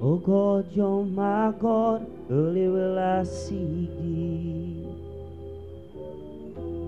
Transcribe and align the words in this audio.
Oh 0.00 0.16
God, 0.16 0.70
you're 0.72 1.04
my 1.04 1.52
God, 1.58 2.06
early 2.30 2.68
will 2.68 2.96
I 2.96 3.24
seek 3.24 3.90
thee. 3.98 4.86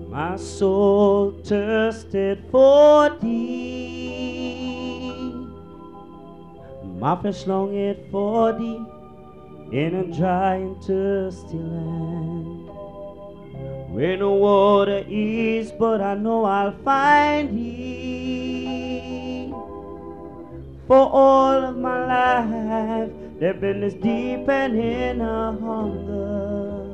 My 0.09 0.37
soul 0.37 1.31
thirsted 1.43 2.45
for 2.49 3.09
thee. 3.19 5.01
My 6.99 7.17
flesh 7.19 7.45
longed 7.47 7.97
for 8.11 8.53
thee 8.53 8.81
in 9.73 9.95
a 9.95 10.03
dry 10.15 10.55
and 10.55 10.81
thirsty 10.81 11.57
land. 11.57 12.69
Where 13.93 14.15
no 14.15 14.35
water 14.35 15.03
is, 15.09 15.73
but 15.73 15.99
I 15.99 16.15
know 16.15 16.45
I'll 16.45 16.71
find 16.85 17.57
thee. 17.57 18.10
For 20.91 21.07
all 21.09 21.63
of 21.63 21.77
my 21.77 22.05
life, 22.05 23.11
there's 23.39 23.61
been 23.61 23.79
this 23.79 23.93
deep 23.93 24.49
and 24.49 24.77
inner 24.77 25.57
hunger 25.57 26.85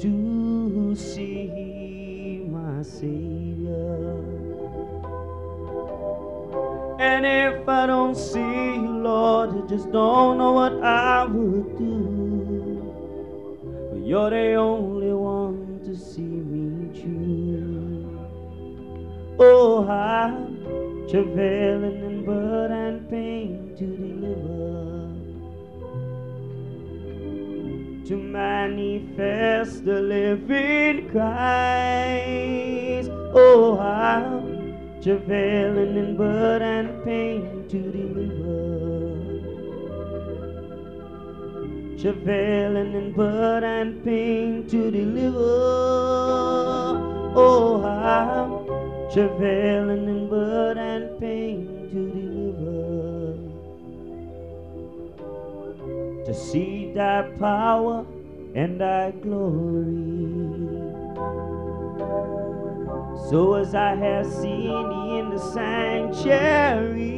to 0.00 0.96
see 0.96 2.42
my 2.50 2.82
Savior. 2.82 4.24
And 6.98 7.24
if 7.24 7.68
I 7.68 7.86
don't 7.86 8.16
see 8.16 8.40
you, 8.40 8.98
Lord, 9.04 9.50
I 9.50 9.68
just 9.68 9.92
don't 9.92 10.38
know 10.38 10.50
what 10.50 10.82
I 10.82 11.26
would 11.26 11.78
do. 11.78 12.92
But 13.92 14.04
you're 14.04 14.30
the 14.30 14.54
only 14.54 15.12
one 15.12 15.80
to 15.84 15.94
see 15.94 16.22
me 16.22 16.90
through. 17.00 18.18
Oh, 19.38 19.86
I'm 19.88 20.59
travailing 21.10 22.04
in 22.04 22.24
blood 22.24 22.70
and 22.70 23.10
pain 23.10 23.74
to 23.76 23.84
deliver. 23.84 25.10
To 28.06 28.16
manifest 28.16 29.84
the 29.84 30.00
living 30.00 31.10
Christ. 31.10 33.10
Oh, 33.34 33.76
I'm 33.80 35.02
travailing 35.02 35.96
in 35.96 36.16
blood 36.16 36.62
and 36.62 37.02
pain 37.04 37.66
to 37.68 37.90
deliver. 37.90 38.20
Travailing 42.00 42.94
in 42.94 43.12
blood 43.12 43.64
and 43.64 44.04
pain 44.04 44.64
to 44.68 44.90
deliver. 44.92 45.38
Oh, 47.34 47.82
I'm 47.84 48.59
travailing 49.12 50.08
in 50.08 50.28
blood 50.28 50.78
and 50.78 51.18
pain 51.18 51.66
to 51.90 52.10
deliver. 52.12 53.34
To 56.26 56.34
see 56.34 56.92
thy 56.94 57.22
power 57.38 58.06
and 58.54 58.80
thy 58.80 59.10
glory. 59.10 60.20
So 63.28 63.54
as 63.54 63.74
I 63.74 63.96
have 63.96 64.26
seen 64.26 64.88
thee 64.90 65.18
in 65.18 65.30
the 65.30 65.38
sanctuary, 65.38 67.10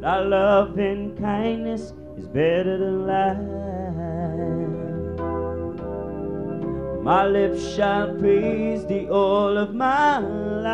thy 0.00 0.18
love 0.20 0.76
and 0.78 1.16
kindness 1.18 1.92
is 2.16 2.26
better 2.26 2.78
than 2.78 3.06
life. 3.06 3.62
My 7.02 7.26
lips 7.26 7.74
shall 7.74 8.14
praise 8.14 8.86
thee 8.86 9.08
all 9.10 9.58
of 9.58 9.74
my 9.74 10.18
life. 10.18 10.72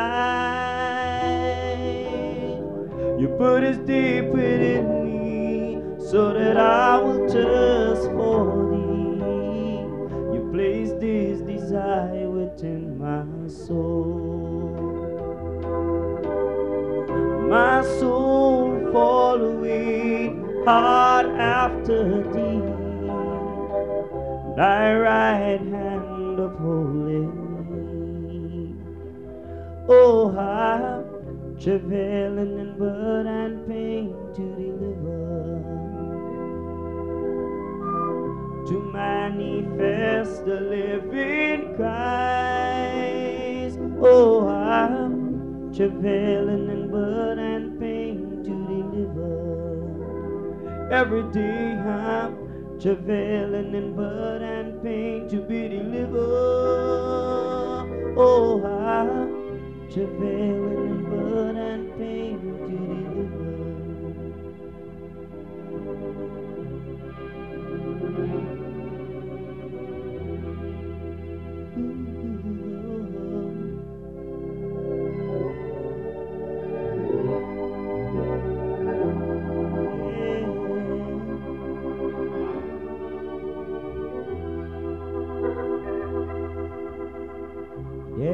You 3.19 3.29
put 3.39 3.65
us 3.65 3.79
deep 3.79 4.27
within 4.27 5.07
me 5.07 5.81
so 5.99 6.35
that 6.35 6.59
I 6.59 6.99
will 7.01 7.27
thirst 7.31 8.11
for 8.11 8.69
thee. 8.71 10.37
You 10.37 10.51
place 10.53 10.93
this 11.01 11.41
desire 11.41 12.29
within 12.29 12.99
my 12.99 13.25
soul. 13.49 14.69
My 17.49 17.83
soul 17.99 18.91
following 18.93 20.45
hard 20.67 21.25
after 21.25 22.23
thee. 22.35 22.61
Thy 24.57 24.93
right 24.95 25.61
hand 25.61 26.18
upholding 26.39 27.33
me. 28.29 28.75
Oh, 29.89 30.37
I'm 30.37 31.57
travailing 31.59 32.59
in 32.59 32.77
burden 32.79 33.27
and 33.27 33.67
pain 33.67 34.15
to 34.35 34.43
deliver 34.55 35.79
to 38.69 38.81
manifest 38.93 40.45
the 40.45 40.61
living 40.61 41.75
Christ. 41.75 43.79
Oh, 44.01 44.47
I'm 44.47 45.73
travailing 45.75 46.69
in 46.69 46.91
burden 46.91 47.39
and 47.39 47.81
pain 47.81 48.43
to 48.45 48.51
deliver. 48.51 49.33
Every 50.93 51.23
day 51.33 51.79
I'm 51.79 52.48
travailing 52.81 53.75
in 53.75 53.95
blood 53.95 54.41
and 54.41 54.83
pain 54.83 55.29
to 55.29 55.43
be 55.43 55.69
delivered. 55.69 56.19
Oh, 58.17 58.63
I'm 58.65 59.89
travailing 59.91 60.98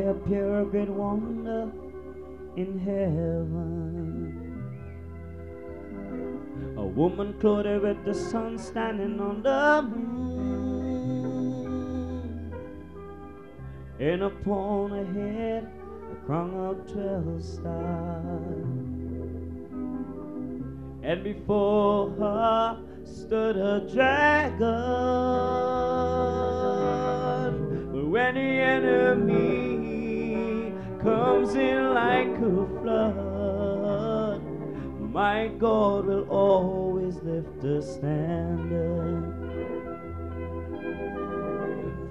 Yeah, 0.04 0.12
pure 0.26 0.66
great 0.66 0.90
wonder 0.90 1.72
in 2.56 2.78
heaven. 2.78 4.36
A 6.76 6.84
woman 6.84 7.32
clothed 7.40 7.80
with 7.82 8.04
the 8.04 8.12
sun 8.12 8.58
standing 8.58 9.18
on 9.18 9.42
the 9.42 9.80
moon. 9.80 10.12
And 13.98 14.24
upon 14.24 14.90
her 14.90 15.06
head 15.06 15.72
a 16.12 16.16
crown 16.26 16.54
of 16.54 16.86
twelve 16.92 17.42
stars. 17.42 18.66
And 21.02 21.24
before 21.24 22.10
her 22.10 22.76
stood 23.04 23.56
a 23.56 23.80
dragon. 23.90 24.58
But 27.90 28.06
when 28.06 28.34
the 28.34 28.40
enemy 28.40 29.53
comes 31.04 31.54
in 31.54 31.92
like 31.92 32.34
a 32.38 32.66
flood, 32.80 34.42
my 35.12 35.48
God 35.58 36.06
will 36.06 36.26
always 36.30 37.16
lift 37.22 37.60
the 37.60 37.82
standard. 37.82 39.34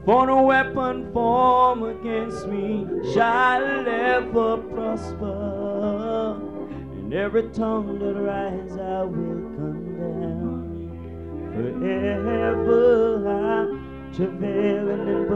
For 0.06 0.28
no 0.28 0.44
weapon 0.44 1.12
formed 1.12 1.84
against 2.00 2.48
me 2.48 2.88
shall 3.14 3.88
ever 3.88 4.58
prosper, 4.58 6.38
and 6.92 7.14
every 7.14 7.50
tongue 7.50 7.98
that 7.98 8.14
rises 8.14 8.78
I 8.78 9.04
will 9.04 9.42
condemn. 9.58 10.92
Forever 11.56 13.28
I'm 13.28 14.12
travailing 14.14 15.08
and 15.10 15.30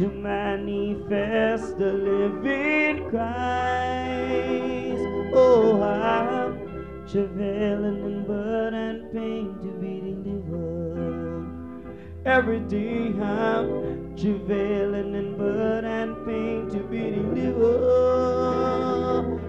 to 0.00 0.08
manifest 0.08 1.76
the 1.76 1.92
living 1.92 3.10
Christ. 3.10 5.04
Oh, 5.34 5.82
I'm 5.82 7.06
travailing 7.06 8.00
in 8.06 8.24
burden 8.26 8.74
and 8.74 9.12
pain 9.12 9.58
to 9.60 9.68
be 9.78 10.00
delivered. 10.00 11.44
Every 12.24 12.60
day 12.60 13.12
I'm 13.20 14.16
travailing 14.16 15.14
in 15.16 15.36
burden 15.36 15.84
and 15.84 16.24
pain 16.24 16.70
to 16.70 16.78
be 16.84 17.10
delivered. 17.10 17.60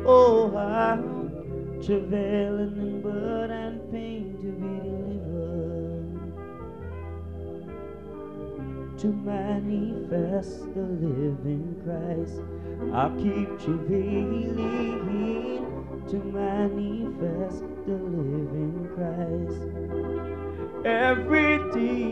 Oh, 0.05 0.53
I'm 0.57 1.81
travailing 1.81 2.75
in 2.75 3.01
burden 3.01 3.51
and 3.51 3.89
pain 3.89 4.10
to 9.01 9.07
manifest 9.07 10.73
the 10.75 10.83
living 10.83 11.81
Christ. 11.83 12.39
I'll 12.93 13.09
keep 13.17 13.59
travailing 13.59 15.65
to 16.07 16.17
manifest 16.17 17.63
the 17.87 17.97
living 17.97 18.87
Christ. 18.93 19.63
Every 20.85 21.57
day 21.73 22.11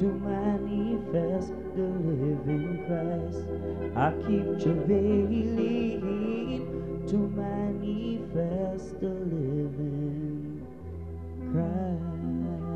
to 0.00 0.06
manifest 0.26 1.52
the 1.76 1.86
living 2.10 2.82
Christ. 2.88 3.46
I 3.94 4.10
keep 4.26 4.58
travailing 4.58 5.46
to 7.06 7.16
manifest 7.16 8.98
the. 9.00 9.17